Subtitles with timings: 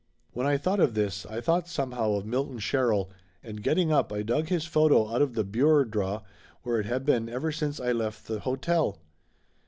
[0.31, 3.11] When I thought of this I thought somehow of Mil ton Sherrill,
[3.43, 6.23] and getting up I dug his photo out of the bureau draw
[6.63, 8.97] where it had been ever since I left the hotel.